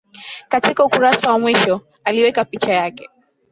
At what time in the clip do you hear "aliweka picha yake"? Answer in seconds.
2.03-3.09